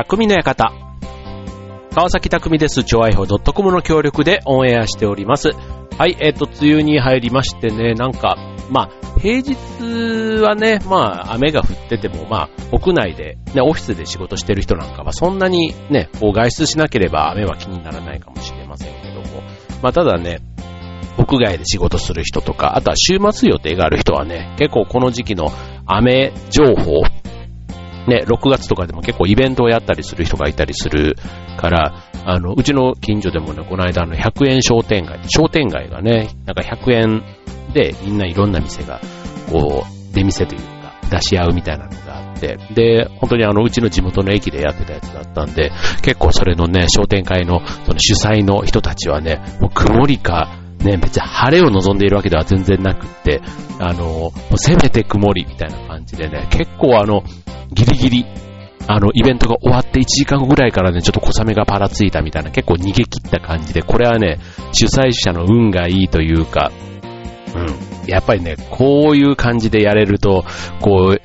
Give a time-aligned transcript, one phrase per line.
[0.00, 0.72] 匠の館。
[1.94, 2.84] 川崎匠です。
[2.84, 5.50] 超愛報 .com の協力でオンエアしております。
[5.98, 8.38] はい、えっ、ー、と、梅雨に入りましてね、なんか、
[8.70, 19.42] まあ、平日はね、まあ、雨が降ってても、まあ、屋内で、ね、オフィスで仕事してる人なんかは、そんなにね、こう外出しなければ雨は気にならないかもしれませんけども、
[19.82, 20.38] まあ、ただね、
[21.18, 25.52] 屋外で仕事する人とか、あとは週末予定がある人はね、結構この時期の
[25.84, 27.02] 雨情報、
[28.10, 31.16] ね、6月とかでも結構イベントをやったりする人がいたりする
[31.56, 37.22] から、あの、うちの近所でもね、この間の100円商店街、商店街がね、なんか100円
[37.72, 39.00] でみんないろんな店が、
[39.50, 45.70] こう、出店というか、出し合うみたいなのがあって、で、本当にあの、うちの地元の駅でやってたやつだったんで、
[46.02, 53.40] 結構それのね、商店会のその主催の人たちはね、もう曇りか、ね、別に晴れを望んでいるわけでは全然なくって、
[53.78, 57.22] あの、せめて曇りみたいな感じでね、結構あの、
[57.72, 58.26] ギリギリ、
[58.86, 64.38] あの、イベントが終わって1時間後ぐらいからね、ちょっと小雨がパラついたみたいな、結構逃げ切った感じで、これはね、
[64.72, 66.72] 主催者の運がいいというか、
[67.54, 68.08] うん。
[68.08, 70.44] やっぱりね、こういう感じでやれると、
[70.80, 71.20] こう、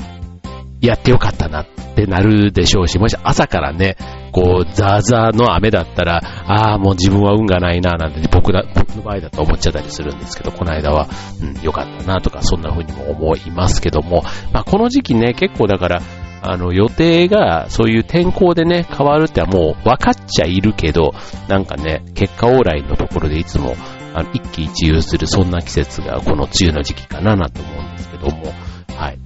[0.86, 1.66] やってよかったなっ
[1.96, 3.96] てなるでしょうし、もし朝からね、
[4.32, 11.08] こう、ザーザーの雨だったら、ああ、もう自分は運がないな、なんてね僕だ、僕の場合だと思っちゃったりするんですけど、この間は、
[11.42, 16.02] うん、よかったなとか、そんな風にも思いますけども、まあこの時期ね、結構だから、
[16.48, 21.14] あの、予定がそういう天候でね、変わるってはもう分かっちゃいるけど、
[21.48, 23.76] なんかね、結果往来のところでいつも、
[24.14, 28.54] あの、一喜一憂するそんな季節がこの梅雨の時期かななと思うんですけども、
[28.96, 29.20] はい。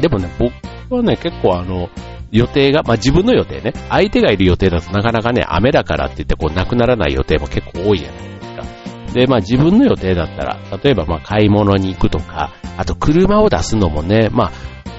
[0.00, 1.88] でもね、僕はね、結構あの、
[2.32, 8.41] 予定が、まあ、自分の予定ね、相手がいる予定だとなかなかね、雨だからって言ってこう、なくならない予定も結構多いじゃない
[9.12, 9.26] で。
[9.26, 14.52] まあ、自分の予定だったら、例えばまあ、買い物に行くとか、あと車を出すのもね、まあ、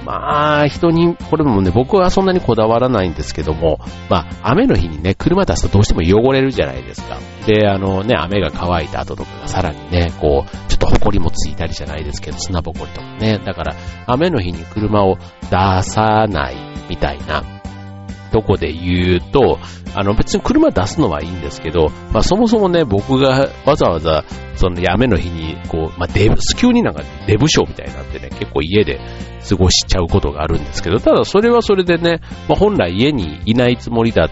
[0.06, 7.18] まあ、人に、これもね、僕はそんなにこだわらないんですけども、まあ、雨の日にね、車出すとどうしても汚れるじゃないですか。
[7.48, 13.40] で、あのね、雨が乾いた後とかがさらにね、こう、ちょっと埃もついたりじゃないですけど、砂ぼこりとかね。
[13.46, 13.76] だから、
[14.06, 15.18] 雨の日に車を
[15.50, 16.56] 出さない
[16.90, 17.53] みたいな
[18.34, 19.60] とこで言うと、
[19.96, 29.00] あの別に車出すのはいいんですけど、まあそもそもね、僕がわざわざ、その雨の日に、こう、まあデブ、急になんかデブショーみたいになってね、結構家で
[29.48, 34.30] 過ごしちゃうことがあるんですけど、ただそれはそれでね、まあ本来家にいないつもりだっ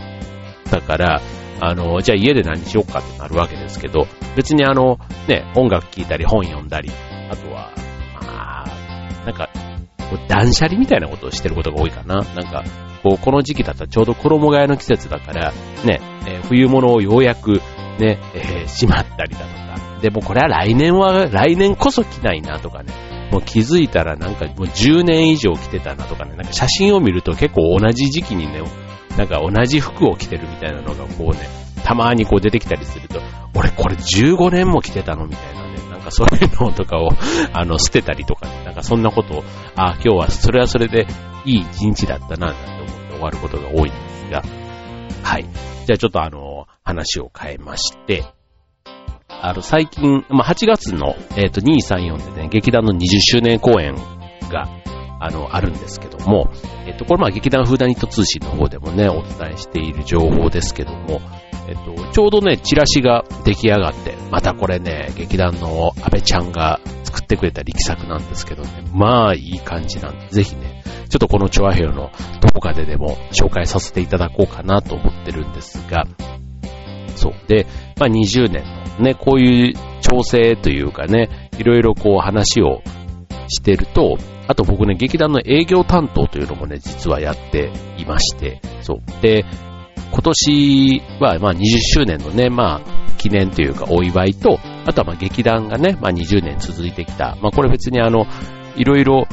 [0.72, 1.22] たから、
[1.64, 4.98] あの、じゃあ家で何しようかってなるわけですけど、別にあの、
[5.28, 6.90] ね、音楽聴いたり本読んだり、
[7.30, 7.72] あとは、
[8.16, 9.48] まあ、なんか、
[10.28, 12.16] 断捨離みたいなことをしてることが多いかな。
[12.16, 12.64] なんか、
[13.04, 15.52] こう、この時期だったらちょうど衣替えの季節だから、
[15.86, 17.62] ね、えー、冬物をようやく
[18.00, 19.62] ね、えー、しまったりだとか。
[20.02, 22.92] でもこれは来年は、来年こそ着ないなとかね。
[23.32, 26.36] もう気づいたらなんかもう10年以上着てたなとかね。
[26.36, 28.62] なんか写真を見ると結構同じ時期にね、
[29.18, 31.48] なんか同じ服を着てるみたいなのがこうね、
[31.84, 33.22] たまにこう出てきたりすると、
[33.56, 35.71] 俺これ15年も着てたのみたいな、
[36.02, 37.10] なんかそういうのとかを、
[37.54, 39.44] あの、捨てたりとかね、なんかそんなことを、
[39.76, 41.06] あ、今日はそれはそれで
[41.46, 44.44] いい一日だったな、なんて思って終わることが多いんですが、
[45.24, 45.44] はい。
[45.86, 48.26] じゃあちょっとあの、話を変えまして、
[49.28, 53.96] あの、最近、まあ、8月の、えっ、ー、と、234でね、劇団の20周年公演
[54.50, 54.68] が、
[55.20, 56.52] あの、あるんですけども、
[56.86, 61.22] えっ、ー、と、これまあ、劇団フーダニット通信の方でもね、お伝えしている情報ですけども、
[61.68, 72.12] えっ、と、ちょうどね、チラシが出来上がって、またこれね、劇団の安倍ちゃんが作ってくれた力作なんですけどね、まあ、いい感じなんで、ぜひね、ちょっとこのチョアヘヨの
[72.42, 76.06] どこかででも紹介させていただこうかなと思ってるんですが、
[77.16, 77.34] そう。
[77.48, 77.68] で、
[78.00, 78.64] まあ20年
[78.98, 82.82] のね、こういう調整というかね、いろいろこう話を
[83.48, 84.18] してると、
[84.48, 89.22] あと僕ね、劇団の営業担当というのもね、実はやっていまして、そう。
[89.22, 89.46] で、
[90.12, 97.38] 今年はまあ20周年のね、まあ記念というかお祝いと、あとはまあ劇団がね、まあ20年続いてきた。
[97.42, 98.26] まあこれ別にあの、
[98.76, 99.28] いろいろ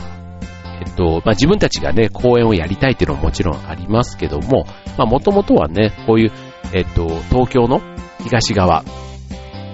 [0.81, 4.65] えっと、まあ、自分たちがね、公演をやりたいっていうのももちろんありますけども、
[4.97, 6.33] まあ、もともとはね、こういう、
[6.73, 7.81] えっと、東京の
[8.23, 8.85] 東側、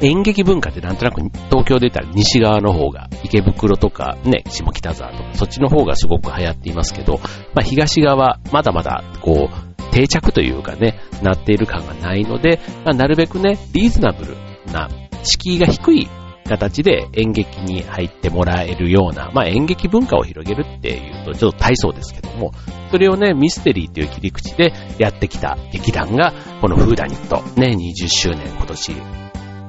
[0.01, 7.21] 演劇文化ってなんとなく東京で言ったら西側の方が、池袋とかね、下北沢とか、そっちの方がすごく流行っていますけど、
[7.55, 9.64] まあ、東側、まだまだ、こう、
[9.95, 14.37] 定着というかね、なっている感がないので、まあ、なるべくね、リーズナブル
[14.73, 14.89] な、
[15.23, 16.09] 敷居が低い
[16.49, 22.51] 形で演劇に入ってもらえるような、まあ演劇文化を広げるっていうとちょっと大層ですけども、
[22.91, 28.93] それをね、ミステリーという切り口でやってきた劇団が、このフーダニット、ね、20周年今年、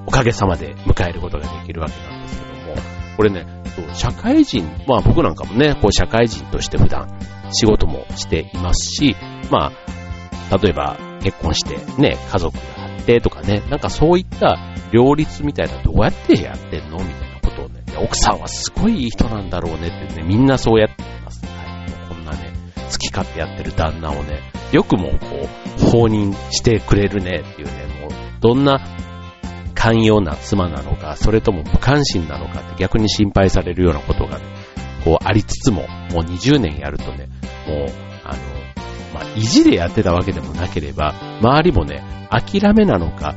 [0.07, 2.75] おかげさまで迎えることができるわけなんですけども、
[3.17, 3.45] これね、
[3.93, 7.07] 社会人、まあ僕なんかもね、こう社会人として普段
[7.51, 9.15] 仕事もしていますし、
[9.51, 9.94] まあ、
[10.51, 14.57] 例えば結婚してね、家族があってとかね、なんかそういった
[14.91, 21.45] 両立みたいなどうやってやってんのみたいなことをね、奥さんはすごいいい人なんだろうねってね、みんなそうやってます。
[21.45, 22.09] はい。
[22.09, 24.39] こんなね、好き勝手やってる旦那をね、
[24.71, 28.79] よくもこう、放任してくれるねっていうね、もう、どんな
[29.73, 34.45] 寛容な妻なのか、それとも無関心なのかって逆に心配されるようなことが、ね、
[35.03, 35.81] こうありつつも、
[36.11, 37.29] もう20年やるとね、
[37.67, 38.14] もう、
[39.15, 43.33] まあ、意地でやってたわけでもなければ、周りもね、諦めなのか、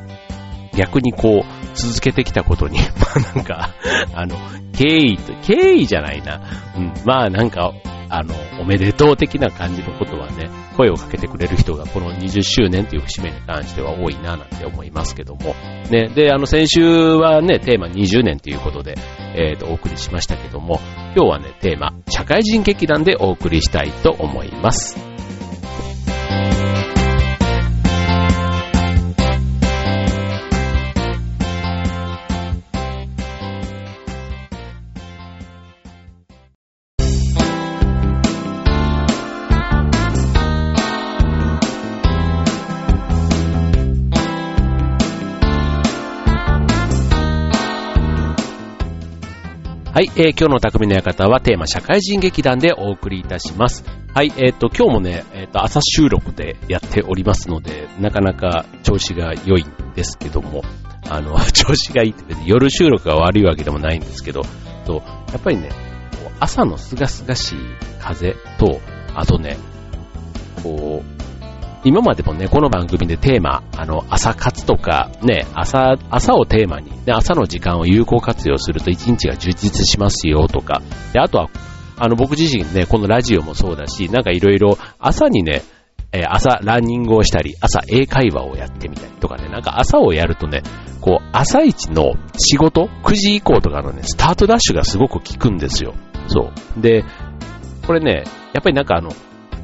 [0.75, 3.69] 逆にこう、続けてきたことに、 まあなんか、
[4.13, 4.35] あの、
[4.73, 6.41] 敬意と、敬意じゃないな。
[6.75, 7.71] うん、まあなんか、
[8.09, 15.55] あの、おめでとう的な感じのことはね、声をかけてくれる人がこの20周年という節目に関しては多いななんて思いますけども。
[15.89, 18.97] ね、で、あの、先週はね、テーマ20年ということで、
[19.35, 20.79] えっ、ー、と、お送りしましたけども、
[21.15, 25.08] 今日はね、テーマ、社会人劇団でお送りしたいと思います。
[26.29, 26.78] Thank you.
[49.99, 53.83] はい、えー、今日の匠の館はテーマ社会人劇団でお送りいたします。
[54.13, 60.61] はい、えっ、ー、と、今日もね、えっ、ー、と、朝収録でやっておりますので、なかなか調子が良いんですけども、
[61.09, 64.43] あの、 調子がいいって夜収録が悪いわけでもないんですけど、
[64.85, 65.03] と、
[65.33, 65.67] やっぱりね、
[66.39, 67.59] 朝のすがすがしい
[67.99, 68.79] 風と、
[69.13, 69.57] あとね、
[70.63, 71.28] こう、
[71.85, 80.81] 今までもね、この番組でテーマ、あの、朝活とか、ね、朝、朝をテーマに、ね、朝の時間を有効活用すると一日が充実しますよとか、
[81.13, 81.49] で、あとは、
[81.97, 85.63] あの、僕自身ね、このラジオもそうだし、なんかいろいろ朝にね、
[86.11, 90.63] えー、朝ランニングをしたり、朝英会話をやってみたりとかね、なんか朝をやるとね、
[90.99, 95.93] こう、朝一の仕事、9時以降とかのね、スタートダッシュがすごく効くんですよ。
[96.27, 96.81] そう。
[96.81, 97.05] で、
[97.87, 98.23] これね、
[98.53, 99.11] やっぱりなんかあの、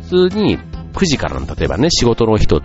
[0.09, 0.59] 普通に
[0.95, 2.61] 9時からの例えばね、仕事の人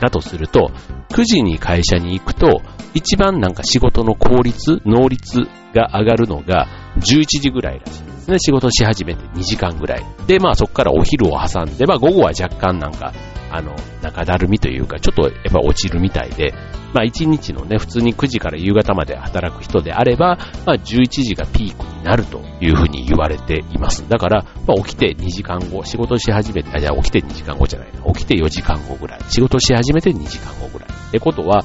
[0.00, 0.70] だとすると、
[1.10, 2.62] 9時に会社に行くと、
[2.94, 5.42] 一番なんか仕事の効率、能率
[5.74, 6.66] が上がるのが
[6.96, 8.38] 11時ぐらいらしいですね。
[8.38, 10.04] 仕事し始めて2時間ぐらい。
[10.26, 13.12] で、まあそこからお昼を挟んで、まあ午後は若干なんか
[13.52, 16.54] あの、中だるみというか、ちょっとやっぱ落ちるみたいで、
[16.94, 24.08] まあ1日のね、普通に9時から夕方まで働く人であれば、まあ11時がピークになるというふうに言われています。
[24.08, 30.88] だから、まあ起きて2時間後、仕事し始めて、あ、じゃあ起きて2時間後じゃないな、起きて4時間後ぐらい、仕事し始めて2時間後ぐらい。
[30.88, 31.62] ってことは、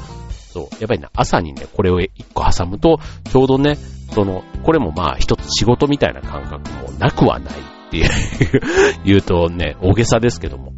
[0.52, 3.00] そう、やっぱりね、朝にね、これを1個挟むと、
[3.32, 3.76] ちょうどね、
[4.14, 8.10] その、これもまあ一つ仕事みたいな感覚もなくはないっていう
[9.06, 10.74] 言うとね、大げさですけども、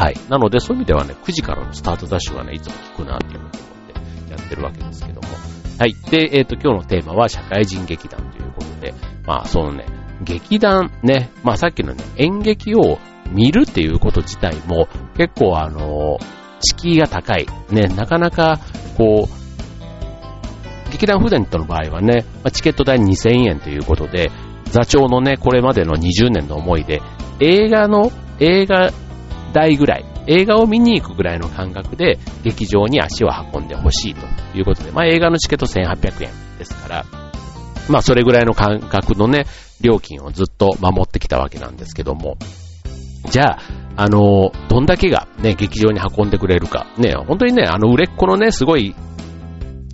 [0.00, 0.16] はい。
[0.30, 3.58] なので、そういう意味ではね、9時からのスタートダッシュがね、いつも効くなって思って
[4.30, 5.28] やってるわけですけども。
[5.78, 5.94] はい。
[6.10, 8.94] で、えっ、ー、と、今日のテーマは社会人劇団ということで、
[9.26, 9.84] まあ、そのね、
[10.22, 12.98] 劇団ね、まあさっきのね、演劇を
[13.30, 14.88] 見るっていうこと自体も
[15.18, 16.16] 結構あの、
[16.60, 17.46] 敷居が高い。
[17.70, 18.58] ね、なかなか、
[18.96, 22.24] こう、劇団フーデントの場合はね、
[22.54, 24.30] チケット代2000円ということで、
[24.64, 27.02] 座長のね、これまでの20年の思いで、
[27.38, 28.90] 映画の、映画
[29.52, 34.26] 台ぐらい、映画を見に行くぐらいの感覚で劇場に足を運んでほしいと
[34.56, 37.04] いうことで、まあ映画のチケット1800円ですから、
[37.88, 39.46] まあそれぐらいの感覚のね、
[39.80, 42.36] 料金をずっと守ってきたわけなんですけども、
[43.30, 43.58] じゃあ、
[43.96, 46.86] あの、どんだけがね、劇場に運んでくれるか。
[46.96, 48.94] ね、本当にね、あの売れっ子のね、すごい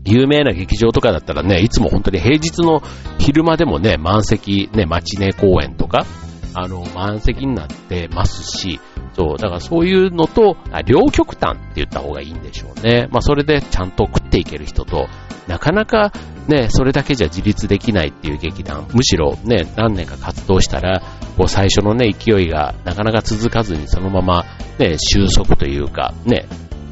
[0.04, 2.82] 有名な劇場とかだったらね、いつも本当に平日の
[3.18, 6.06] 昼間でもね、満席、ね、マチネ公演とか、
[6.54, 8.80] あの、満席になってますし、
[9.14, 13.08] そう、だからそういうのと、両極端って言った方がいいんでしょうね。
[13.10, 15.08] まあそれでちゃんと食っていける人と、
[15.46, 16.12] なかなか
[16.48, 21.02] ね、それだけじゃ自立できないっていう劇団、むしろね、何年か活動したら、
[21.36, 24.44] こう最初のね、勢いがなかなか続かずにそのまま
[24.78, 26.46] ね、収束というか、ね、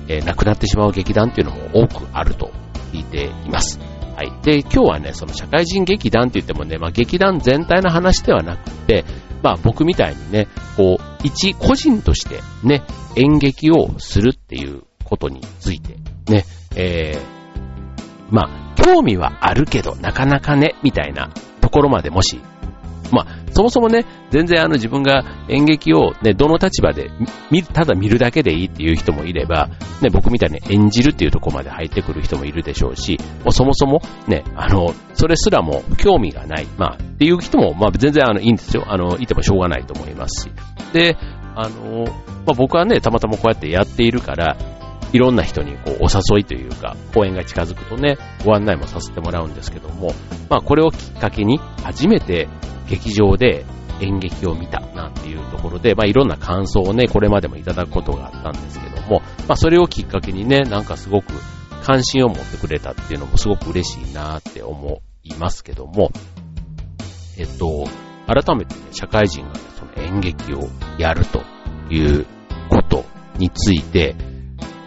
[0.08, 2.50] えー、なくなってしまう劇団っていうのも多くあると
[2.92, 3.78] 聞いています。
[4.16, 4.32] はい。
[4.42, 9.04] で、今日はね、その社会人劇団って言ってもね、まあ劇団全体の話ではなくて、
[9.44, 12.82] まあ僕みたいにね、こう、一個人としてね、
[13.14, 15.98] 演劇をするっていうことについて、
[16.32, 17.20] ね、えー、
[18.30, 22.40] まあ、興味はあるけど、なかなかね、みたいなところまでもし
[23.12, 27.10] まあ、そもそもね、全然あの自分が演劇をね、どの立場で、
[27.72, 29.68] ただ見るだけでいいっていう人もいれば、
[30.02, 38.84] ね、僕みたいに演じるっていうところまで入ってくる人もいるでしょうし、もうそもそもね、あの、それすらも興味がない、まあ、っていう人も、まあ全然あの、いいんですよ。
[38.88, 40.52] あの、いてもしょうがないと思いますし。
[40.92, 41.16] で、
[41.54, 42.04] あの、
[42.46, 44.56] まあ、僕はね、たまたまこうやってやっているから、
[45.14, 50.12] いろんな人にこうお誘いというか、公演が近づくとね、ご案内もさせてもらうんですけども、
[50.50, 52.48] まあこれをきっかけに初めて
[52.88, 53.64] 劇場で
[54.00, 61.32] 演劇を見たなんていうところで、まあいろんな感想をね、これまでもいただくことがあったんですけども、まあそれをきっかけにね、なんかすごく
[61.82, 66.10] 関心を持ってくれたっていうのもすごく嬉しいなって思いますけども、
[67.38, 67.84] えっと、
[68.26, 71.42] 改めてね、社会人が、ね、その演劇をやると
[71.90, 72.26] いう
[72.70, 73.04] こと
[73.38, 74.14] について、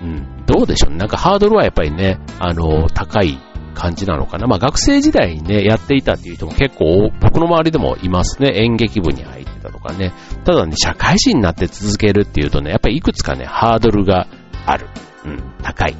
[0.01, 0.97] うん、どうでしょうね。
[0.97, 3.37] なんかハードルはやっぱりね、あの、高い
[3.77, 4.47] 感じなのかな。
[4.47, 8.51] まあ学生時代にね、やっていたっていう人も結構僕の周りでもいますね。
[8.55, 10.13] 演劇部に入ってたとかね。
[10.43, 14.27] ただね、社会人になって続けるっていうとね、やっぱりいくつかね、ハードルが
[14.65, 14.87] ある。
[15.25, 15.95] うん、高い。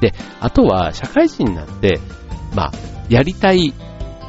[0.00, 2.00] で、あとは社会人になって、
[2.54, 2.72] まあ、
[3.08, 3.72] やりたい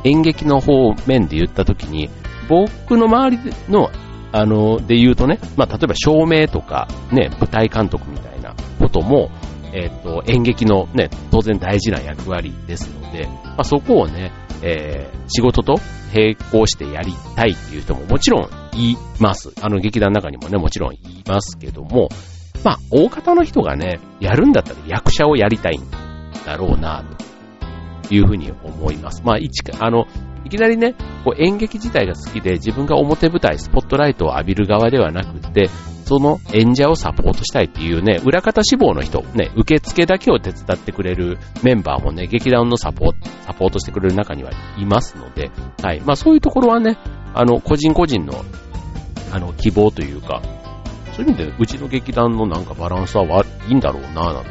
[0.06, 2.10] 演劇の方面で言ったときに、
[2.48, 3.90] 僕の周りの、
[4.32, 9.30] あの、で言うとね、まあ、例えば照明とか、ね、舞台監督みたいなことも、
[9.74, 15.76] えっ、と、演劇のね、当然大事な役割ですので、まあ、そこをね、えー、仕事と
[16.14, 19.52] 並行してやりたいっていう人ももちろんいます。
[19.62, 22.10] あの劇団の中にもね、もちろんいますけども、
[22.64, 25.82] まあ、大方の人がね、やるんだったら役者をやりたいん
[26.46, 27.04] だろうな、
[28.08, 29.22] というふうに思います。
[29.26, 30.06] まあ、一、あの、
[30.46, 35.70] いきなりね、こう演劇自体が好きで自分が表舞台、スポットライトを浴びる側ではなくて、
[36.06, 46.02] その演者をサポートしたいっていうね、裏方志望の人、ね、受付だけを手伝ってくれるメンバーもね、劇団のサポート、サポートしてくれる中にはいますので、はい。
[46.02, 46.98] まあそういうところはね、
[47.34, 48.44] あの、個人個人の、
[49.32, 50.42] あの、希望というか、
[51.14, 54.50] そういう意味で、うちの劇団のなんかバランスはいいんだろうななんて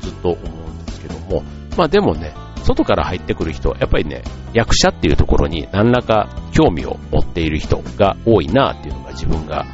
[0.00, 1.42] ずっと思うんですけども、
[1.76, 9.64] まあでもね、外から入ってくる人、やっぱりね、役者っていうところに何らか興味を持っている人が多いなっていうのが自分が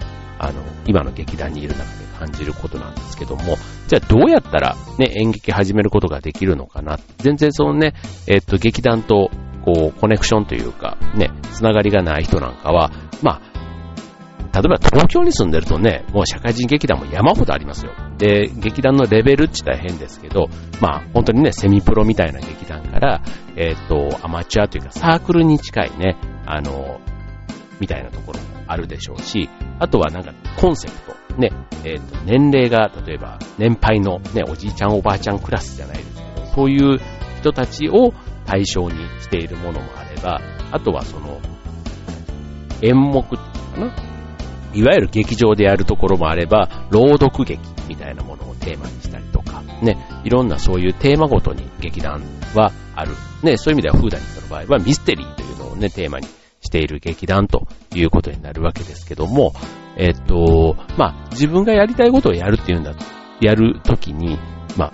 [0.45, 3.57] あの、今の劇団にいる中で感じることなんですけども、
[3.89, 6.99] じゃあどうやったらね、演劇始めることができるのかな？
[7.19, 7.95] 全然そのね、
[8.27, 9.31] えっと、劇団と
[9.65, 12.91] こう、コネクションというか、ね、つながりがない人なんかは、
[13.23, 13.55] まあ、
[14.53, 17.93] 例えば東京に住んでるとね、もう社会人劇団も山ほどありますよ。
[18.19, 20.49] で、劇団のレベルって言ったら変ですけど、
[20.81, 23.23] まあ本当にね、セミプロみたいな劇団から、
[23.57, 27.01] えっ、と、アマチュアというかサークルに近いね、あの、
[27.81, 29.49] みたいなところもあるでしょうし、
[29.79, 30.95] あとはなんかコンセプ
[31.35, 31.51] ト、ね、
[31.85, 37.01] えっ、ー、と、年齢が例えば年配のね、おじいちゃんおばあちゃんクラスじゃないですけど、そういう
[37.41, 38.13] 人たちを
[38.47, 40.41] 対象にしているものもあれば、
[40.71, 41.41] あとはその、
[42.83, 43.43] 演目か
[43.77, 43.87] な、
[44.75, 52.23] いわゆる劇場でやるところもあれば、朗読劇みたいなものをテーマにしたりとか、ね、いろんなそういうテーマごとに劇団
[52.55, 53.13] はある。
[53.43, 56.29] ね、そういう意味ではフーダニットの場合はミステリーというのをね、テーマに
[56.75, 59.53] している劇団ということになるわけですけども、
[59.97, 62.95] えっと、まあ、自分がやりたいことをやるっていうんだ、
[63.41, 64.39] やるときに、
[64.77, 64.93] まあ、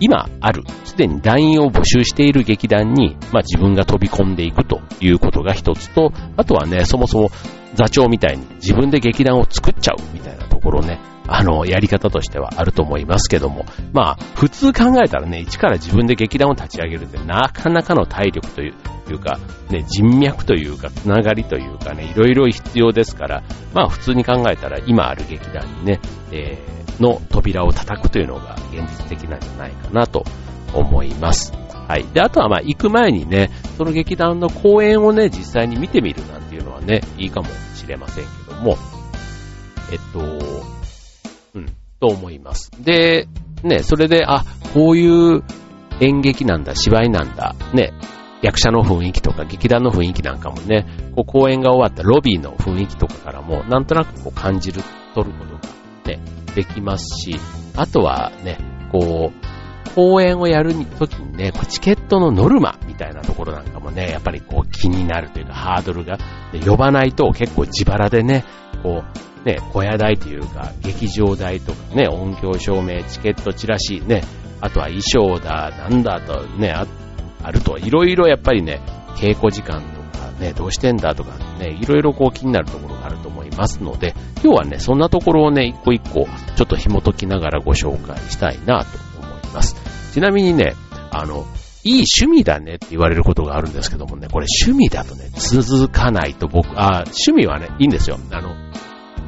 [0.00, 7.30] 今ある、すでに団員を募集している劇団に、まあ自分が飛び込んでいくということが一つと、あとはね、そもそも
[7.74, 19.38] 座長みたいに自分で劇団を作っちゃうみたいなところね、あの、やり方としてはあると思いますけども、まあ、普通考えたらね、一から自分で劇団を立ち上げるってなかなかの体力というか、
[19.70, 26.00] ね、人脈というか、つながりというかね、いろいろ必要ですから、まあ普通に考えたら今ある劇団にね、
[26.30, 30.24] えー、の扉を叩くというのが現実的なんじゃないかなと
[30.74, 31.52] 思います。
[31.88, 32.04] はい。
[32.12, 38.76] で、あとはまあ行く前にね、その劇団の公演をね、実際に見てみるなんていうのはね、いいかもしれませんけども、
[39.92, 40.83] えっと、
[41.54, 41.66] うん、
[42.00, 42.70] と思います。
[42.82, 43.28] で、
[43.62, 44.44] ね、それで、あ、
[44.74, 45.42] こういう
[46.00, 47.92] 演劇なんだ、芝居なんだ、ね、
[48.42, 54.82] 役者の雰囲気とか劇団の雰囲気なんかもね、こう公演が終わったロビーの雰囲気とかからも、なんとなくこう感じる、
[55.14, 55.60] 取ることが
[56.04, 56.20] ね、
[56.54, 57.38] できますし、
[57.76, 58.58] あとはね、
[58.92, 66.18] こう、公演をやるときにね、チケットのノルマみたいなところなんかもね、やっぱりこう気になるというかハードルが、
[66.66, 68.44] 呼ばないと結構自腹でね、
[68.82, 74.22] こう、ね、小屋代というか、劇場代とかね、音響照明、チケット、チラシ、ね、
[74.60, 76.86] あとは衣装だ、なんだとね、あ
[77.42, 78.80] あると、いろいろやっぱりね、
[79.16, 89.76] 稽古時間とかね、どうしてんだとかね、いろいろこう気になるところがあると思いますので、今日はね、そんなところをね、一個一個、ちょっと紐解きながらご紹介したいなと思います。
[90.12, 90.74] ちなみにね、
[91.10, 91.46] あの、
[91.84, 98.18] いい趣味だねって言われることがあるんですけどもね、これ趣味だとね、続かないと僕、あ、趣味はね、いいんですよ。
[98.32, 98.54] あの、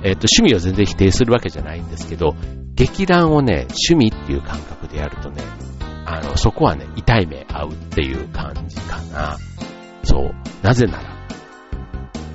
[0.03, 2.35] えっ、と、趣味を全然否定するわけじゃないんですけど、
[2.75, 5.43] 劇団をね、趣味っていう感覚でやるとね、
[6.05, 9.37] あの、そこはね、痛い目合うっていう感じかな。
[10.05, 10.35] そう。
[10.63, 11.17] なぜなら、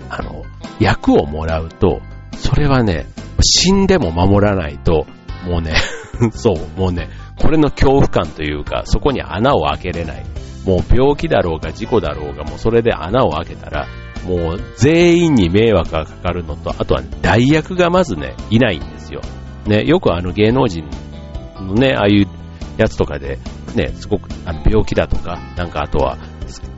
[0.09, 0.43] あの、
[0.79, 2.01] 役をもらうと、
[2.35, 3.05] それはね、
[3.41, 5.05] 死んでも守らないと、
[5.45, 5.75] もうね、
[6.33, 7.09] そう、もうね、
[7.41, 10.25] これの恐怖感というか、そこに穴を開けれない。
[10.65, 13.87] もう病気だろうが事故だろうが、もうそれで穴を開けたら、
[14.25, 19.21] もう全員に迷惑がかかるのと、あとは代役がまずね、いないんですよ。
[19.65, 20.85] ね、よくあの芸能人
[21.59, 22.27] のね、ああいう
[22.77, 23.39] やつとかで、
[23.75, 26.17] ね、すごくあの病気だとか、なんかあとは、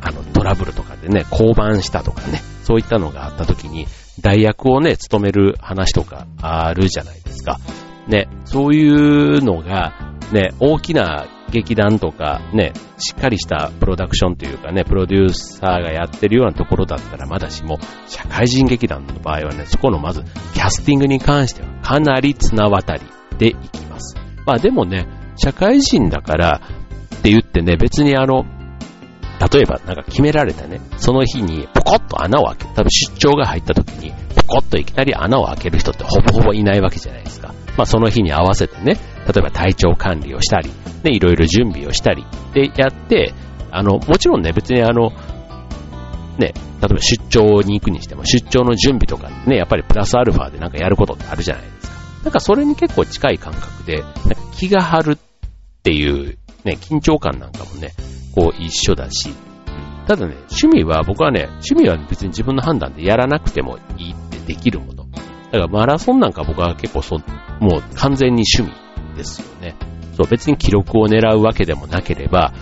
[0.01, 3.87] あのトラブルとかでね、降板したとかね、そういったのがあった時に、
[4.21, 7.59] 代役をね、務める話とかあるじゃないですか。
[8.07, 9.93] ね、そういうのが、
[10.31, 23.01] ね、大きな劇団とか、ね、しっかりしたプロダクションというかね、プロデューサーがやってるようなところだったらまだしも、社会人劇団の場合はね、そこのまず、キャスティングに関してはかなり綱渡り
[23.37, 24.15] でいきます。
[24.45, 26.61] まあでもね、社会人だから
[27.15, 28.45] って言ってね、別にあの、
[29.51, 37.53] 例えばなんか決められたね、その日にポコッと穴を開け、多分出張が入った時にポコッといきなり穴を開ける人ってほぼほぼいないわけじゃないですか。
[37.77, 40.69] まあその日に合わせてね、例えば体調管理をしたり、
[41.03, 43.33] ね、いろいろ準備をしたりでやって、
[43.71, 45.11] あの、もちろんね、別にあの、
[46.37, 51.93] ね、例えば出張に行くにしても、出張の準備とかね、やっぱりプラスアルファでなんかやることってあるじゃないですか。
[52.23, 54.03] なんかそれに結構近い感覚で、
[54.53, 55.17] 気が張るっ
[55.83, 57.93] ていうね、緊張感なんかもね、
[58.33, 59.29] こう一緒だし、
[60.07, 65.05] ただね、趣味は僕はね、趣味は別に自分の判断でやらなくてもいいってできるもの。
[65.05, 68.82] だからマラソンなんか僕は結構そう、もう完全に趣味
[69.13, 69.75] ですよね。
[70.15, 72.53] そう、別に記録を狙うわけでもなければ、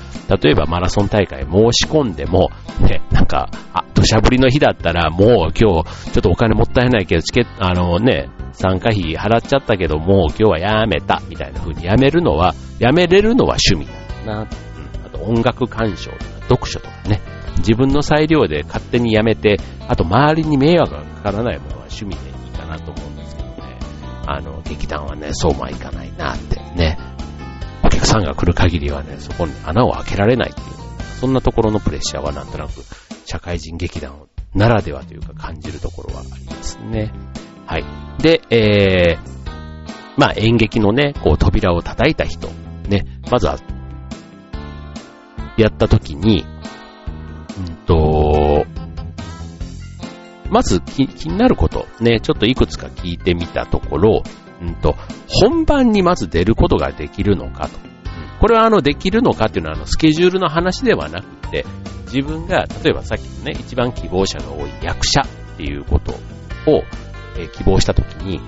[0.41, 13.85] 例えばマラソン大会申し込んでも、ね、なんか、あ、土砂降りの日だったらもう今日、ちょっとお金もったいないけど、チケット、あのね、参加費払っちゃったけど、もう今日はやめた、みたいな風にやめるのは、やめれるのは趣味
[14.25, 14.41] だな。
[14.41, 14.47] うん。
[15.05, 17.21] あと音楽鑑賞とか、読書とかね。
[17.57, 23.10] 自分の裁量で勝手にやめて、あと周りに迷惑がかからないものは趣味でいいかなと思う。
[24.27, 26.97] あの、劇団はね、そうもいかないなってね。
[27.83, 30.67] お客さんが来る限りはね、そこに穴を開けられないっていう、
[31.19, 32.71] そんなところのプレッシャーはなんとなく
[33.25, 37.11] 社会人劇団ならではというか感じるところはありますね。
[37.65, 37.85] はい。
[38.21, 39.41] で、えー、
[40.17, 42.49] まあ演劇のね、こう扉を叩いた人、
[42.87, 43.57] ね、まずは、
[45.57, 46.45] やった時に、
[47.57, 48.65] うんと、
[50.51, 54.23] まず気になること、ね、ちょっといくつか聞いてみたところ、
[54.61, 54.95] うんと、
[55.27, 57.79] 本番にまず出ることができるのかと。
[58.41, 61.65] これはあの、できるのかっていうのはあの、スケジュールの話ではなくて、
[62.05, 66.11] 自分が、例えばさっきのね、一番希望者が多い役者っていうこと
[66.69, 66.83] を、
[67.37, 68.41] え、希望したときに、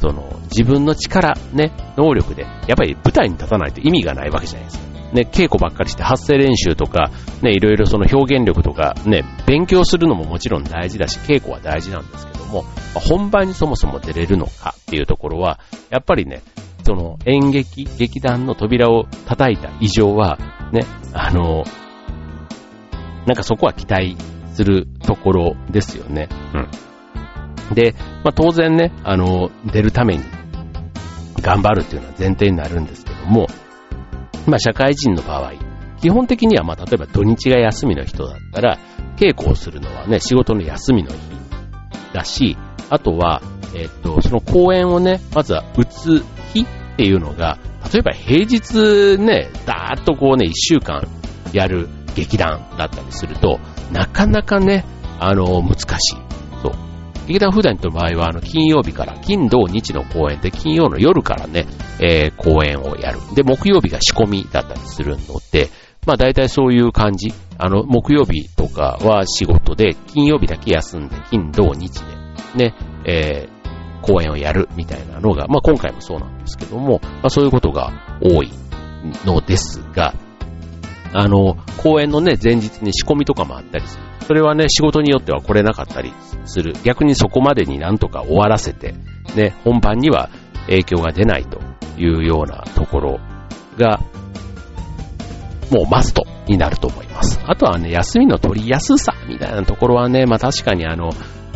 [0.00, 4.95] その、自分の力、ね、能力で、やっぱり舞台に立たないと意味がないわけじゃないですか。
[5.12, 7.10] ね、稽古ばっかりして発声練習とか、
[7.42, 12.64] ね、いろいろその表現力とか、ね、勉強するのももちろん大事だし、稽古は大事なんですけども、
[12.94, 16.42] 本番にそもそも出れるのかっていうところは、やっぱりね、
[16.84, 20.38] その演劇、劇団の扉を叩いた以上は、
[20.72, 21.64] ね、あの、
[23.26, 24.16] なんかそこは期待
[24.54, 26.28] するところですよね。
[26.54, 27.74] うん。
[27.74, 30.22] で、まあ、当然ね、あの、出るために
[31.40, 33.48] 頑張るっていうのは前提になるんですけども、
[34.50, 35.54] まあ、社会人の場合、
[36.00, 38.78] 基本的には、まあ、例えば土日が休みの人だったら、
[39.16, 41.16] 稽古をするのはね、仕事の休みの日
[42.12, 42.56] だし、
[42.90, 43.42] あとは、
[43.74, 47.58] えっと、その公演をね、まずは打つ日っていうのが、
[47.92, 51.06] 例えば平日ね、だーっとこうね、一週間
[51.52, 53.58] やる劇団だったりすると、
[53.92, 54.84] なかなかね、
[55.18, 56.25] あの、難しい。
[57.26, 61.66] 劇団フーダニットの場合は、あの、金曜日から、金土日の公演で、金曜の夜からね、
[62.00, 63.18] えー、公演をやる。
[63.34, 65.70] で、木曜日が仕込みだったりするので、
[66.06, 67.34] まあ大体そういう感じ。
[67.58, 72.00] あの、木曜日とかは仕事で、金曜日だけ休んで、金土日
[72.54, 78.50] で、ね、えー、公演をやるみたいなのが、まあ今回もそうなんですけども、まあそういうことが多い
[79.24, 80.14] のですが、
[81.12, 84.05] あの、公演のね、前日に仕込みとかもあったりする。
[84.26, 86.12] それはね、仕事によっては来れなかったり
[86.44, 86.74] する。
[86.84, 88.94] 逆にそこまでになんとか終わらせて、
[89.36, 90.30] ね、本番には
[90.66, 91.60] 影響が出ないと
[91.98, 93.20] いうようなところ
[93.78, 94.00] が、
[95.70, 97.40] もうマストになると思います。
[97.44, 101.10] あとはね、休みの取りやすさみたいなところはね、まあ確かにあの、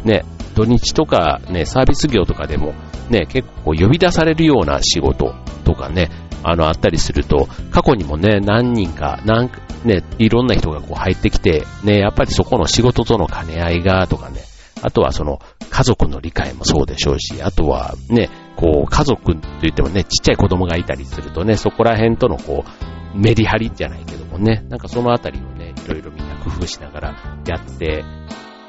[0.05, 2.75] ね、土日とかね、サービス業とかでも
[3.09, 6.11] ね、結構呼び出されるような仕事とかね、
[6.43, 9.51] あの、あったりすると、過去にもね、何人か、なん
[9.85, 14.41] ね、いろんな人がこう入ってきて、ね、やっぱりそこの仕事との兼ね合いが、とかね、
[14.83, 15.41] あとはその
[15.71, 28.05] 家族の理解もそうでしょうし、あとはね、こう家族って言ってもね、ちっちゃい子供がいたりするとね、そこら辺とのこう、メリハリじゃないけどもね、なんかそのあたりをね、いろいろみんな工夫しながらやって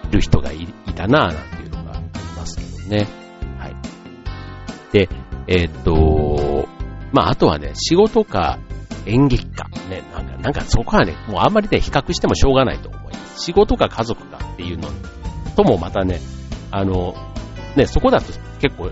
[0.10, 3.08] る人がいたなぁなんていうのがありますけどね。
[3.58, 3.76] はい。
[4.91, 5.10] で、
[5.47, 6.67] えっ、と、
[7.12, 8.58] まあ、あとはね、仕事か
[9.05, 13.45] 演劇か、ね、なんか、なんかそこはね、もうあんまりね、比較してもしょうがないと思います。
[13.45, 14.89] 仕事か家族かっていうの
[15.55, 16.19] ともまたね、
[16.71, 17.15] あの、
[17.75, 18.91] ね、そこだと結構、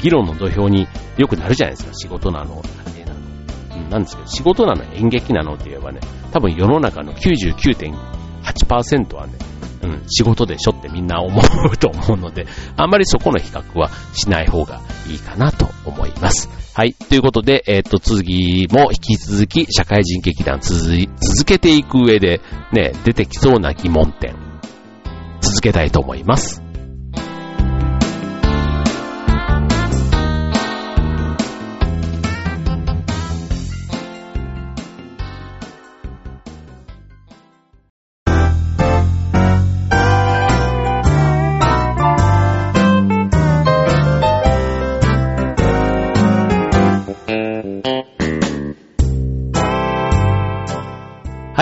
[0.00, 1.94] 議論の土俵によくなるじゃないですか。
[1.94, 2.62] 仕事なの、
[2.94, 3.20] 家庭なの。
[3.84, 6.00] うん、なんですけど、仕事なの、演劇なのって言えばね、
[6.32, 9.34] 多分世の中の99.8%はね、
[9.82, 11.40] うん、仕事でしょってみんな思
[11.72, 16.48] うと思うので、あんまりそこの比較はしない方がいいかなと思います。
[16.74, 16.94] はい。
[16.94, 20.80] ということで、えっ、と、次も引き続き社会人劇団続
[21.20, 22.40] 続けていく上で、
[22.72, 24.36] ね、出てきそうな疑問点、
[25.40, 26.61] 続けたいと思います。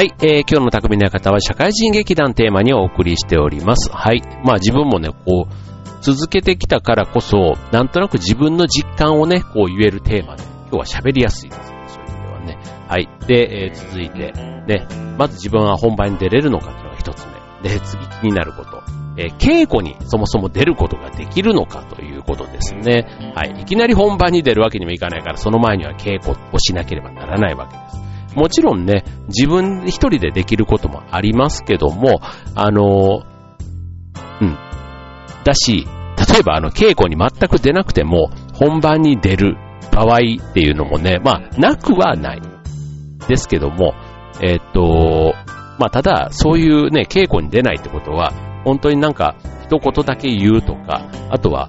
[0.01, 3.91] はい、えー、今日の匠の館は社会人劇団テーマにお送りしております。
[3.93, 4.23] はい。
[4.47, 11.69] まあ自分もね、こう、続けてきたからこそ、なんとなく自分の実感をね、こう言えるテーマで、今日は喋りやすいです。
[11.89, 12.59] そういう意味ではね。
[12.89, 13.11] はい。
[13.27, 14.33] で、えー、続いて、
[14.67, 17.27] ね、まず自分は本番に出れるのかというのが一つ
[17.63, 17.69] 目。
[17.69, 18.83] で、次気になること。
[19.19, 23.07] えー、稽古にそもそも出ることができるのかということですね。
[23.35, 23.61] はい。
[23.61, 27.80] いきなり本番に出るわけにもいかないから、その前には稽古をしなければならないわけで。
[28.35, 32.21] もちろんね、自分一人でできることもありますけども、
[32.55, 33.23] あの、
[34.41, 34.59] うん。
[35.45, 35.87] だし、
[36.33, 39.57] 例えばあの、稽古に全く出なくても、本番に出る
[39.93, 42.43] 場合っていうのもね、まあ、なくはない。
[43.29, 43.95] ですけども、
[44.43, 45.35] えっと、
[45.79, 48.33] まあ、ただ、そういうね、稽古に出ないってことは、
[48.65, 51.69] 本当になんか、一言だけ言うとか、あとは、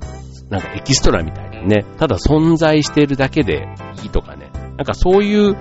[0.50, 3.68] なんかエキストラみたいにね、ただ存在しているだけで
[4.04, 5.56] いいとかね、なんかそういう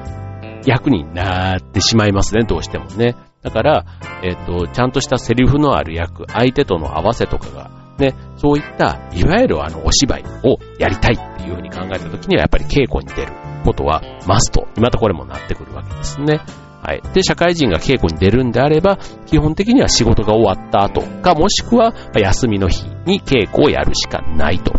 [0.66, 3.16] 役になってしまいますね、どうしてもね。
[3.42, 3.84] だから、
[4.22, 13.32] えっ、ー、と、ちゃんとしたセリフのある役、相手との合わせとかが、ね、そういった、いわゆるあの、お芝居をやりたいっていうふうに考えたときには、やっぱり稽古に出る
[13.64, 14.66] ことはマスト。
[14.78, 16.40] またこれもなってくるわけですね。
[16.82, 17.02] はい。
[17.14, 24.72] で、社会人が稽古に出るんであれば、基本的には仕事が終わった後か、もしくは休みの日に稽古をやるしかないと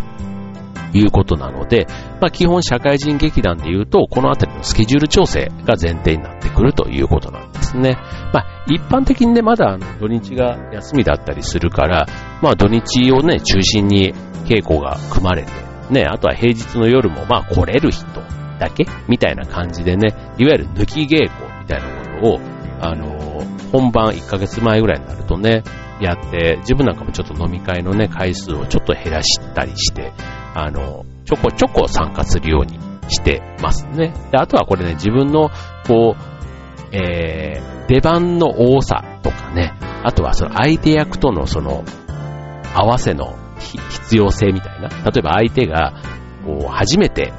[0.92, 1.86] いうことなので、
[2.20, 7.96] まあ、基本社会人劇団で言うと、このあたりのスケジュール調整が前提になってくるということなんですね。
[8.32, 12.06] まあ、一般的にね、まだあの土日が休みだったりするから、
[12.42, 15.50] まあ、土日をね、中心に稽古が組まれて、
[15.90, 18.06] ね、あとは平日の夜もまあ来れる人
[18.58, 22.40] だけみたいな感じでね、いわゆる抜き稽古みたいなことを、
[22.80, 23.22] あの
[23.70, 25.62] 本番1ヶ月前ぐらいになるとね、
[26.00, 30.12] やって、自分なんかもちょっと飲み会のね、回数をちょっと減らしたりして、
[30.54, 34.12] あの、ちょこちょこ参加するようにしてますね。
[34.30, 35.50] で、あとはこれね、自分の、
[35.86, 39.72] こう、えー、出番の多さとかね、
[40.04, 41.84] あとはその相手役とのその、
[42.74, 44.88] 合わせの必要性みたいな。
[44.88, 45.94] 例えば相手が、
[46.44, 47.32] こう、初めて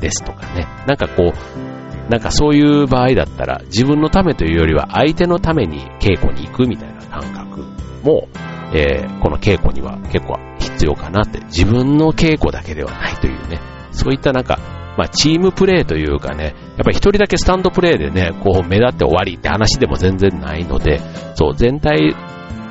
[0.00, 0.66] ですとかね。
[0.86, 7.60] なんかこう、なんかそういう場合だったら、自分のためというよりは相手のために稽古に行くみたいな感覚
[8.02, 8.28] も、
[8.74, 10.38] えー、この稽古には結構
[10.74, 13.60] 必要かなって、自分の稽古だけではないというね、
[13.92, 14.58] そういったなんか、
[14.96, 21.00] まあ、チームプレーというかね、やっぱり一人だけスタンドプレーでね、こう目立って終わりって話でも全然ないので、
[21.34, 22.14] そう、全体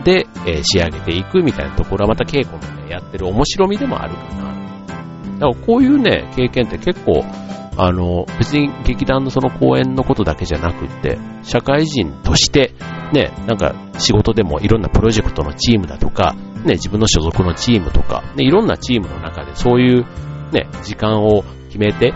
[0.03, 4.43] で、えー、仕上げていくみたいなところはまた稽古のね、やってる面白みでもあるかな。
[5.33, 7.25] だからこういうね、経験って結構、
[7.75, 12.73] あの、別に劇団のその公演のことだけじゃなくって、社会人として、
[13.11, 20.05] ね、なんか仕事でもいろんなプロジェクトのチームだとか、ね、自分の所属のチームとか、ね、いろんなチームの中でそういう
[20.51, 22.13] ね、時間を決めて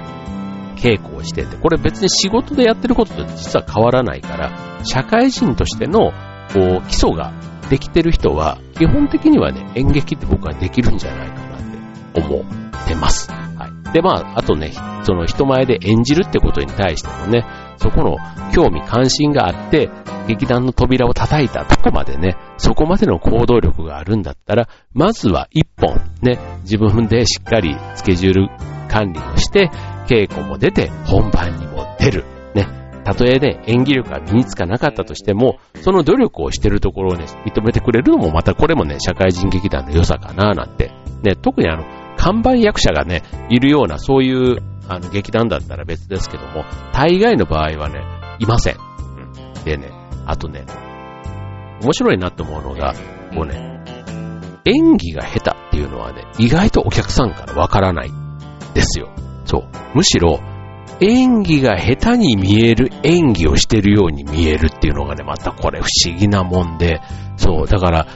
[0.75, 6.11] 稽古をしてて、これ別に仕事でやってることと実は変わらないから、社会人としての
[6.53, 7.33] こう基礎が
[7.69, 13.31] できてる人は、基本的にはね、演劇って僕はできるんじゃないかなって思ってます。
[13.31, 13.93] はい。
[13.93, 14.71] で、まあ、あとね、
[15.03, 17.45] その人前で演じるってことに対してもね、
[17.77, 18.17] そこの
[18.53, 19.89] 興味関心があって、
[20.27, 28.49] 劇団の扉を叩いたとこまでね、そこまでの行動力があるんだったら、まずは一本ね、自分でしっかりスケジュール
[28.89, 29.69] 管理をして、
[30.07, 32.23] 稽古も出て、本番にも出る。
[32.55, 32.67] ね。
[33.03, 40.91] たとえね、演技力が身につかなかったとしても、その努力をしてるところをね、認めてくれるのもまたこれもね、社会人劇団の良さかななんて。
[41.23, 41.83] ね、特にあの、
[42.17, 48.01] 看板役者がね、いるような、そういう、あの、劇団だったら別ですけども、大概の場合はね、
[48.39, 48.75] いません。
[48.75, 49.63] うん。
[49.63, 49.91] でね、
[50.25, 50.65] あとね、
[51.81, 52.93] 面白いなって思うのが、
[53.33, 53.83] こうね、
[54.65, 58.11] 演技が下手っていうのはね、意外とお客さんからわからない
[58.73, 59.09] ですよ。
[59.45, 59.63] そう。
[59.95, 60.39] むしろ、
[60.99, 67.01] 演技が下手に見える演技をしてるように見えるっていうのがね、またこれ不思議なもんで、
[67.37, 68.07] そう、だから、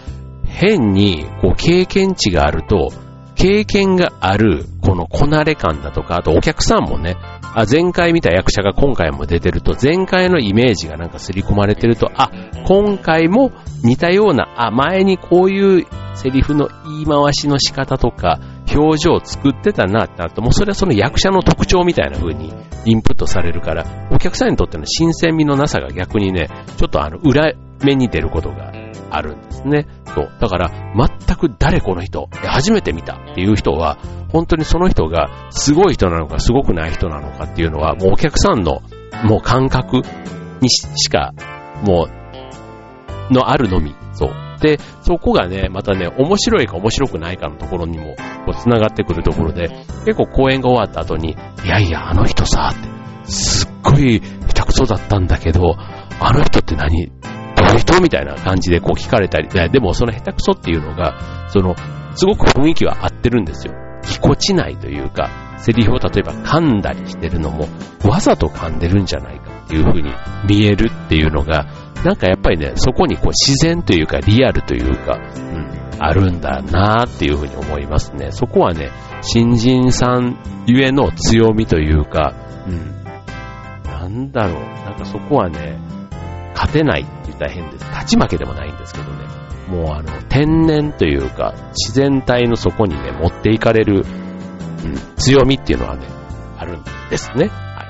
[0.45, 2.89] 変に、こう、経験値があると、
[3.35, 7.15] 経験がある、このこなれ感だとか、あとお客さんもね、
[7.53, 12.31] あ、前回見た役者が今回も出てると、前回のイメージがなんか刷り込まれてると、あ、
[12.65, 13.51] 今回も
[13.83, 18.39] 似たような、あ、前にこういうセリフの言い回しの仕方とか、
[18.73, 22.53] 表情を作ってたなってなると、もうそれはその役者の特徴みたいな風に
[22.85, 28.71] インプットされるから、お客さんにとっての新鮮味のなさが逆にね、ちょっとあの、裏目に出ることが
[29.11, 29.87] あるんですね。
[30.05, 30.31] そう。
[30.39, 33.97] だから、全く誰この人、初めて見たっていう人は、
[34.31, 38.81] 本当にその人がすごい人なのかすごくない人なのかっていうのは、もうお客さんの、
[39.23, 40.01] もう感覚
[40.61, 41.33] にしか、
[41.83, 42.07] も
[43.29, 43.95] う、のあるのみ。
[44.13, 44.31] そう。
[44.61, 49.69] で、そこがね、またね、面白いか面白くないかのところにも、こう、繋がってくるところで、
[50.05, 55.75] 結構公演が終わった後に、いやいや、あの人さ、って、すっごい下手くそだったんだけど、
[56.19, 57.11] あの人って何
[57.71, 61.75] どういう人みたいな感じでこう聞かれたり、でもその下手くそっていうのが、その、
[62.15, 63.73] すごく雰囲気は合ってるんですよ。
[64.09, 67.67] ぎこちないというか、セリフを例えば噛んだりしてるのも、
[68.03, 70.11] わざと噛んでるんじゃないかっていう風に
[70.49, 71.67] 見えるっていうのが、
[72.03, 78.31] なんかやっぱりね、そこにこう自然というかリアルというか、うん、あるんだなっていうふうに思いますね。
[78.31, 78.89] そこはね、
[79.21, 82.33] 新人さんゆえの強みというか、
[82.67, 83.03] うん、
[83.85, 85.79] なんだろう、なんかそこはね、
[86.55, 87.05] 勝てない
[87.45, 87.85] って言ったら変です。
[87.85, 89.25] 勝ち負けでもないんですけどね。
[89.67, 94.03] もうあの、天然というか、自然体の底にね、持っていかれる、
[94.83, 96.05] うん、強みっていうのはね、
[96.57, 97.47] あるんですね。
[97.47, 97.85] は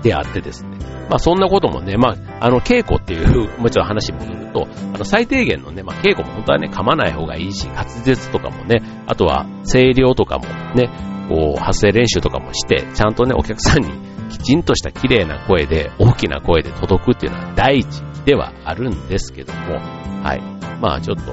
[0.00, 0.02] い。
[0.02, 0.76] であってですね。
[1.08, 10.90] まあそんなこともね、まあ、あの、稽古っていう、もうちょっと話戻ると、あの、最低限のね、まあ稽古も本当はね、噛まない方がいいし、滑舌とかもね、あとは声量とかもね、
[11.28, 13.90] こう、発声練習とかもして、ちゃんとね、お客さんに
[14.30, 19.76] きちんとした綺麗な声で、大きな声で届くっていうのは第一ではあるんですけども、
[20.22, 20.42] はい。
[20.80, 21.32] まあちょっと、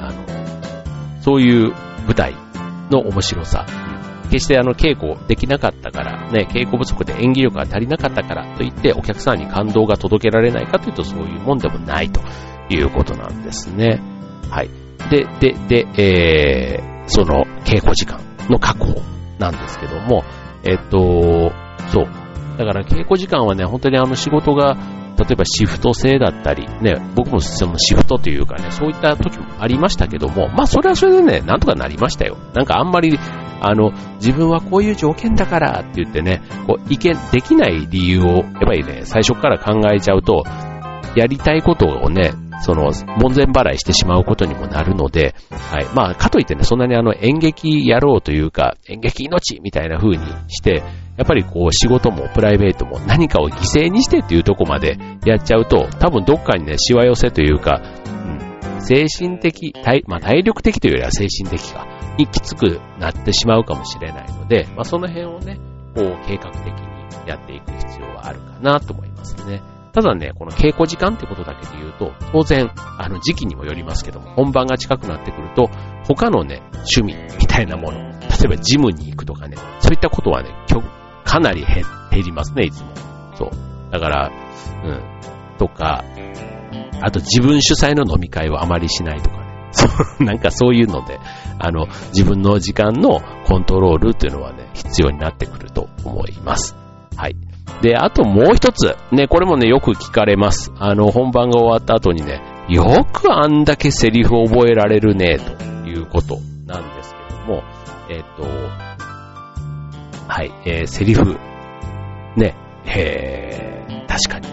[0.00, 1.72] あの、そういう
[2.06, 2.34] 舞台
[2.90, 3.66] の面白さ、
[4.30, 12.20] 決してあの稽古できなかったからね、稽古不足で演技力が足りなかったからといってお客さんに感動が届けられないかというとそういうもんでもないと
[12.70, 14.00] いうことなんですね。
[14.50, 14.70] はい。
[15.10, 19.02] で、で、で、えー、その稽古時間の確保
[19.38, 20.24] なんですけども、
[20.64, 21.52] えっと、
[21.92, 22.04] そう。
[22.56, 24.76] だから稽古時間はね、本当にあの仕事が
[25.18, 32.36] 例えばシフト制だったり、ね、僕もそのシフトというかね、そういった時もありましたけども、まあそれはそれでね、なんとかなりましたよ。
[32.54, 33.18] なんかあんまり、
[33.60, 40.42] あの、自分はこういう条件だからって言ってね、こう、意見できない理由を、やっぱりね、最初から考えちゃうと、
[41.14, 45.86] やりたいことをね、その、門前払いしてしまうことにもなるので、はい。
[45.94, 50.82] まあ、かといってね、そんなにあの、演劇やろうというか、演劇命みたいな風にして、
[51.16, 57.82] やっぱりこう仕事もプライベートも何かを犠牲にしてっていうとこまでやっちゃうと、多分どっかにね、しわ寄せというか、
[58.72, 61.86] うん、精神的、体、まあ体力的というよりは精神的か、
[62.18, 65.58] にきつくなってしまうかもしれないので、まあその辺をね、
[65.94, 69.62] こう計画的にやっていく必要はあるかなと思いますね。
[69.92, 75.68] ただね、この稽古時間ってことだけで言うと、当然、あの時期にもよりますけども、本番が近くなってくると、
[76.08, 78.06] 他のね、趣味みたいなもの、例
[78.46, 80.48] えばジムに行くとかね、そういったことはね、
[81.32, 82.88] かなり減りますね、いつも。
[83.36, 83.50] そう。
[83.90, 84.30] だから、
[84.84, 85.02] うん。
[85.56, 86.04] とか、
[87.00, 89.42] あと自分主催の飲み会をあまりしないとかね。
[89.72, 89.86] そ
[90.20, 91.18] う、なんかそういうので、
[91.58, 96.76] あの、自分の時間のコントロールっていうのはね、必要になってくると思います。
[97.16, 97.36] はい。
[97.80, 100.70] で、あともう一つ、ね、これもね、よく聞かれます。
[100.78, 107.62] あの、本番が終わった後にね、よくあんだけセリフ覚えられるね、ということなんですけども、
[108.10, 108.91] えっ、と、
[110.32, 111.38] はい、えー、セリフ、
[112.36, 114.48] ね、えー、確かに、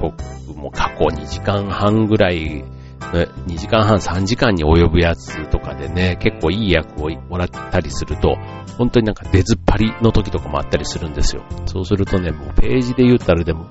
[0.00, 0.24] 僕
[0.56, 2.64] も過去2時間半ぐらい、
[3.12, 8.38] 2時間半3時間に及ぶやつとかでね、結構いい役をもらったりすると、
[8.78, 11.42] 本当になんか出ずっぱりの時とかもあったりするんですよ。
[11.66, 13.66] そうするとね、もうページで言ったらでも、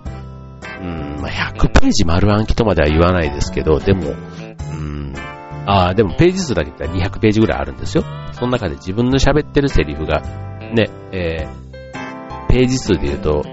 [0.80, 4.14] うん、まあ、100ページ丸暗記とまでは言わないですけど、でも、う
[4.76, 5.14] ん、
[5.66, 8.04] ああ、でもページ数だけ言ったら200ページぐらいあるんですよ。
[8.34, 10.22] その中で自分の喋ってるセリフが
[10.74, 13.44] ね、えー、ページ数で言うと、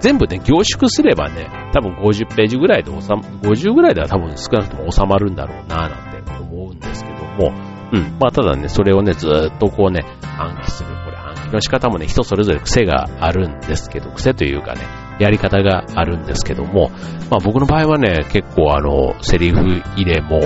[0.00, 7.52] 全部ね、凝縮すればね、多分50ページぐらいで収、50ぐらいでは多分少なくとも収まるんだろうな、なんて思うんですけども、
[7.92, 8.16] うん。
[8.18, 10.04] まあ、ただね、それをね、ずっとこうね、
[10.38, 10.90] 暗記する。
[11.04, 14.80] これ暗記の仕方もね、人それぞれ癖があるんですけど、癖というかね、
[15.18, 16.90] やり方があるんですけども、
[17.30, 19.58] まあ僕の場合はね、結構あの、セリフ
[19.96, 20.40] 入れも、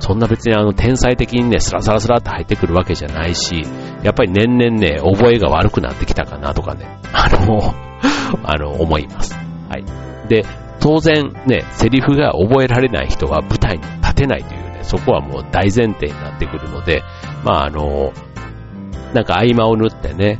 [0.00, 3.62] そんな別にあの天才的にね、スラスラスラって入ってくるわけじゃないし、
[4.02, 7.74] やっぱり年々ね、覚えが悪くなってきたかなとかね、あの、
[8.44, 9.34] あの、思います。
[9.68, 9.84] はい。
[10.28, 10.44] で、
[10.80, 17.02] 当然ね、セリフが覚えられない人は舞台に立てないというね、そこはもう大前提になってくるので、
[17.44, 18.12] まああの、
[19.12, 20.38] なんか合間を縫ってね、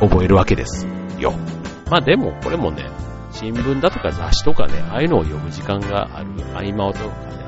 [0.00, 0.86] こう、覚えるわけです
[1.18, 1.34] よ。
[1.90, 2.84] まあでも、これもね、
[3.32, 6.98] 新聞だとか雑誌とかね、ああいうのを読む時間がある合間をと、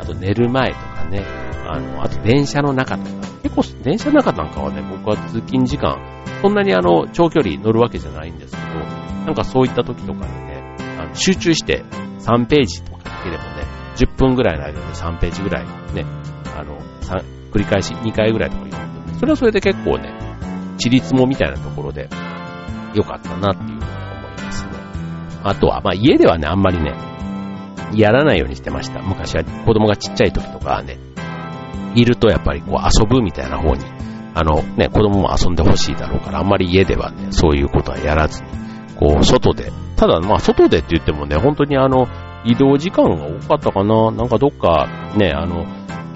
[0.02, 1.24] あと寝る前とかね、
[1.64, 3.10] あの、あと電車の中とか、
[3.44, 5.96] 結構電車の中なんかはね、僕は通勤時間、
[6.42, 8.80] そんなにあの、長距離乗るわけじゃないんですけど、
[9.26, 11.84] なんかそういった時とかにね、あの集中して
[12.18, 13.64] 3ページとかだけでもね、
[13.96, 16.04] 10分ぐらいの間で3ページぐらいね、
[16.56, 16.80] あの、
[17.52, 20.12] 繰り返し2回ぐらいとか読むと、それはそれで結構ね、
[20.78, 22.08] 地立もみたいなところで
[22.92, 24.72] 良かったなっていうふうに思いますね。
[25.44, 27.11] あとは、まあ家ではね、あんまりね、
[27.94, 29.00] やらないようにしてました。
[29.02, 30.98] 昔は子供がちっちゃい時とかね、
[31.94, 33.84] いるとやっぱりこう遊ぶみたいな方に、
[34.34, 38.48] あのね、子供も遊んでほしいだろうから、あんまり家ではね、そういうことはやらずに、
[38.96, 42.08] こう、外で、ただまあ外でって言ってもね、本当にあの、
[42.44, 45.66] 移動時間が多かったかななんかどっかね、あの、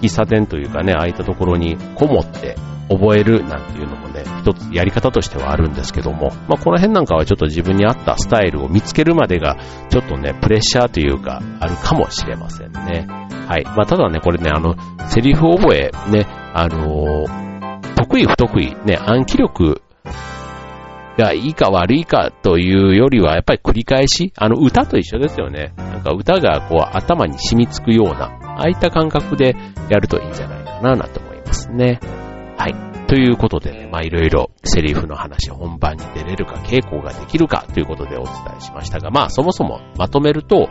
[0.01, 2.57] 喫茶店というかね、空いたところにこもって
[2.89, 9.57] 覚えるなんていうのもね、一つやり方としてはあるんですけども、まあこの辺なんかはちょっと自分に合ったスタイルを見つけるまでが、
[9.91, 13.07] ちょっとね、プレッシャーというか、あるかもしれませんね。
[13.49, 13.65] はい。
[13.65, 14.77] まあただね、これね、あの、
[15.09, 19.83] セリフ覚え、ね、あのー、得意不得意、ね、暗記力
[21.17, 25.73] がいいか悪いかというよりは、やっぱり繰り返し、あの歌と一緒ですよね。
[25.77, 29.57] なんか歌がこう頭に染みつくような、ああいった感覚で
[29.89, 32.01] やるといいんじゃないかな、なんて思いますね。
[32.57, 33.07] はい。
[33.07, 40.69] ということでね、まいろいろセリフの話、本番に出れるか、稽古ができるかということでお伝えしましたが、まあそもそもまとめると、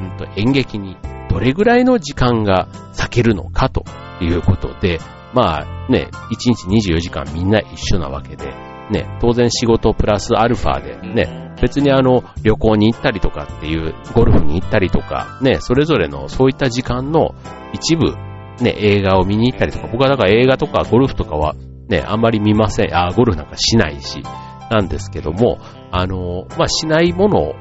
[0.00, 0.96] うんと演劇に
[1.30, 3.84] どれぐらいの時間が割けるのかと
[4.20, 4.98] いうことで、
[5.32, 8.52] まあね、1日24時間みんな一緒なわけで、
[8.90, 17.34] ね、当然仕事プラスアルファでね、別にあの、旅行に行ったりとかっていう、ゴルフに行ったりとか、ね、それぞれのそういった時間の
[17.72, 18.14] 一部、
[18.60, 21.54] ね、映画を見に行ったりとか、僕はだから映画とかゴルフとかは
[21.88, 22.94] ね、あんまり見ません。
[22.94, 24.22] あ、ゴルフなんかしないし、
[24.70, 25.58] なんですけども、
[25.90, 27.54] あの、まあ、しないものを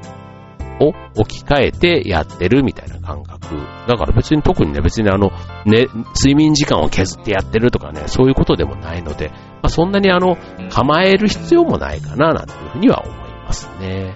[1.15, 3.55] 置き換えてやってるみたいな感覚。
[3.87, 5.31] だから別に特にね、別にあの、
[5.65, 10.37] ね、睡眠時間を削ってやってるとかね、そういうことでもないので、まあ、そんなにあの、
[10.69, 14.15] 構える必要もないかな、なんていうふうには思いますね。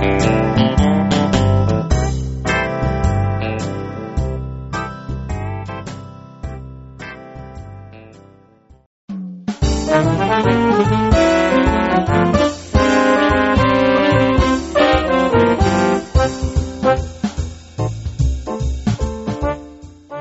[0.00, 0.39] はい。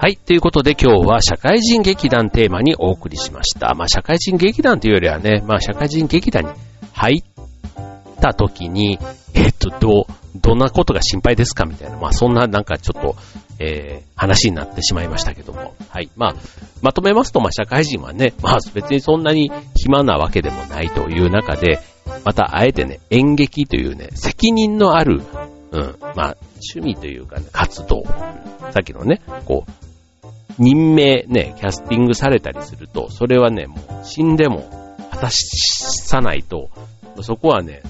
[0.10, 3.74] いということで今日は社会人劇団テーマにお送りしました。
[3.76, 6.52] まあ社会人劇団というよりはね、まあ社会人劇団に
[6.94, 7.24] 入っ
[8.20, 9.00] た時に、
[9.34, 13.16] えっと、どう、どんなことが心配ですかみたいな、まあそんななんかちょっと、
[13.60, 15.74] えー、話になってしまいましたけども。
[15.90, 16.10] はい。
[16.16, 16.36] まあ、
[16.82, 21.80] まとめますと、まあ社会人はね、まあ別にそんなに暇なわけでもないという中で、
[22.26, 25.22] またあえてね、演劇というね、責任のある、
[25.72, 26.38] うん、まあ
[26.74, 28.04] 趣味というかね、活動。
[28.72, 29.89] さっきのね、こう、
[30.60, 34.70] 任命ね、キャスティングされたりすると、それはね、もう死んでも
[35.12, 36.70] 果たさないと、
[37.22, 37.82] そこはね、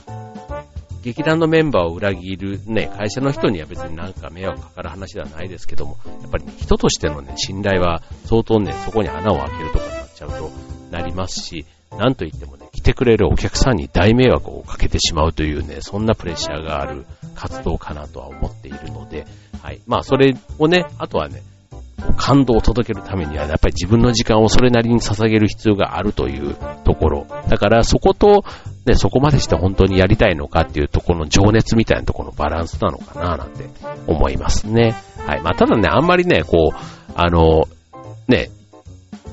[1.01, 10.51] 劇団のメンバーを裏切るね、会社の人には別になんか迷惑かかる話ではないですけども、やっぱり、ね、人としてのね、信頼は相当ね、そこに穴を開けるとかになっちゃうと
[10.91, 11.65] なりますし、
[11.97, 17.05] なんといってもね、来てくれるお客さんに大迷惑をかけてしまうというね、そんなプレッシャーがある
[17.35, 19.25] 活動かなとは思っているので、
[19.63, 19.81] はい。
[19.87, 21.41] まあ、それをね、あとはね、
[22.17, 27.27] 感動を届けるためには、やっぱり自分の時間をそれなりに捧げる必要があるというところ。
[27.49, 28.43] だからそこと、
[28.85, 33.65] ね、そこまでして本当にやりたいのかっていうところの情熱みたいなところのバランスなのかななんて
[34.07, 34.95] 思いますね。
[35.25, 35.41] はい。
[35.41, 37.67] まあ、ただね、あんまりね、こう、あの、
[38.27, 38.49] ね、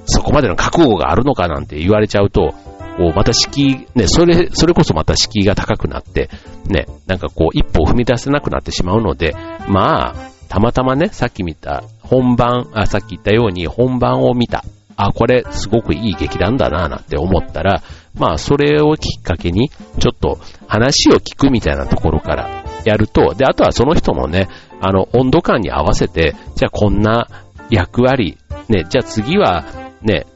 [0.07, 2.55] そこまでの覚悟があるのかなんて言われちゃうと、
[2.97, 6.31] こう、また敷居、ね、それ、それこそまた敷居が高くなって、
[6.67, 9.37] ね、なんかこう、一歩を踏み出せなくなってしまうので、
[9.69, 14.65] まあ、たまたまね、さっき見た本番、あ、さっき言ったように本番を見た。
[14.97, 17.83] あ、これすごくいい劇団だなぁ、なんて思ったら、
[18.15, 24.49] まあ、それをきっかけに、ちょっと話を聞くみたいなところからやると、で、あとはその人のね、
[24.81, 27.29] あの、温度感に合わせて、じゃあこんな
[27.71, 28.39] 役割、
[28.69, 29.65] ね、じゃあ次は、
[30.01, 30.27] ね、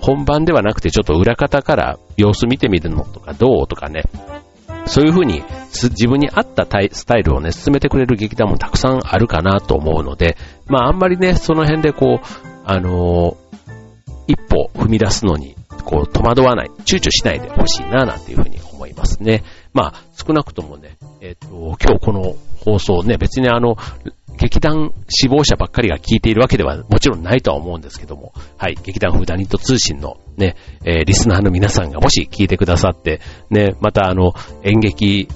[0.00, 4.04] 本番ではなくてちょっと裏方から様子見てみるのとかどうとかね、
[4.86, 12.26] そういうふうに自分に合ったスタイルをね、進めてくれる劇団もたくさんあるかなと思うので、まああんまりね、その辺でこう、
[12.64, 13.36] あの、
[14.26, 19.42] 一歩踏み出すのに、こう戸惑わない、躊躇しないでほしいな、なんていうふうに思いますね。
[19.72, 23.76] まあ少なくともね、えっ、ー、と、今日この放送ね、別にあの、
[24.36, 30.56] 劇団志望者ばっかりが聞いているわけではもちろんないとは思うんですけども、はい、劇団フーダニット通信のね、
[30.86, 34.32] えー、リスナーの皆さんがもし聞いてくださって、ね、またあの、
[34.62, 35.28] 演劇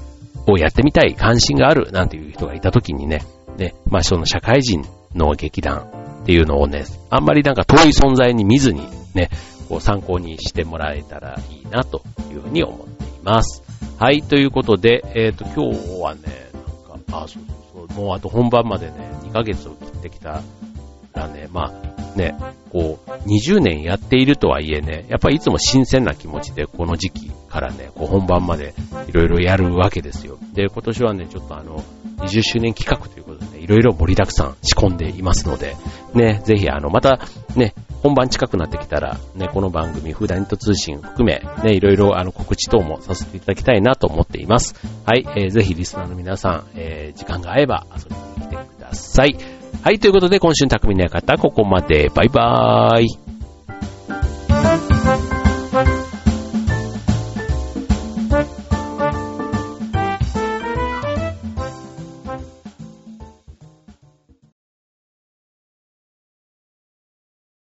[0.47, 3.23] をやってみたい、関心がある、なんていう人がいた時にね、
[3.59, 4.83] ね、まあその社会人
[5.15, 5.87] の劇団
[6.23, 9.29] っていうのをね、あんまりなんか遠い存在に見ずにね、
[9.69, 13.63] こう参考にしてもらえたらいいなというふうに思っています。
[13.99, 16.44] はい、ということで、えっ、ー、と、今日はね、
[17.23, 17.43] あ、そう
[17.73, 18.93] そうそう、もうあと本番までね、
[19.23, 20.43] 2ヶ月を切ってきた
[21.15, 22.37] らね、まあ、ね、
[22.71, 28.75] こう、20年やっているとはいえね、やっぱりいつも新鮮な気持ちでこの時期からね、こう本番まで
[29.07, 30.39] いろいろやるわけですよ。
[30.53, 31.83] で、今年はね、ちょっとあの、
[32.19, 35.77] 20周年企画ということでね、いろいろ盛りだくさん仕込んでいますので、
[36.15, 37.21] ね、ぜひあの、また
[37.57, 44.75] ね、本番近くなってきたら、ね、この番組、フーダニット通信含め、ね、いろいろあの告知等もさせていただきたいなと思っています。
[45.07, 49.54] はい、えー、ぜひリスナーの皆さん、えー、時間が合えば遊びに来てください。
[49.85, 52.09] はい、ということで今週の匠の館、ここまで。
[52.15, 53.24] バイバーイ。